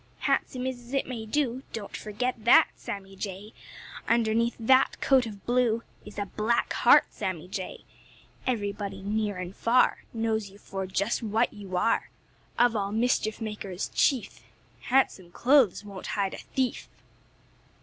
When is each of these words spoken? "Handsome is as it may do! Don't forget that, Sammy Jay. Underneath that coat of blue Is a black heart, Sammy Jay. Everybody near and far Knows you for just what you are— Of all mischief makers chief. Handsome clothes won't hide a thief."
"Handsome 0.21 0.65
is 0.65 0.79
as 0.79 0.95
it 0.95 1.05
may 1.05 1.27
do! 1.27 1.61
Don't 1.73 1.95
forget 1.95 2.33
that, 2.45 2.69
Sammy 2.75 3.15
Jay. 3.15 3.53
Underneath 4.07 4.55
that 4.59 4.99
coat 4.99 5.27
of 5.27 5.45
blue 5.45 5.83
Is 6.05 6.17
a 6.17 6.25
black 6.25 6.73
heart, 6.73 7.05
Sammy 7.11 7.47
Jay. 7.47 7.83
Everybody 8.47 9.03
near 9.03 9.37
and 9.37 9.55
far 9.55 10.01
Knows 10.11 10.49
you 10.49 10.57
for 10.57 10.87
just 10.87 11.21
what 11.21 11.53
you 11.53 11.77
are— 11.77 12.09
Of 12.57 12.75
all 12.75 12.91
mischief 12.91 13.39
makers 13.39 13.91
chief. 13.93 14.41
Handsome 14.85 15.29
clothes 15.29 15.85
won't 15.85 16.07
hide 16.07 16.33
a 16.33 16.39
thief." 16.39 16.89